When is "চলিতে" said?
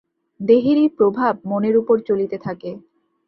1.99-2.37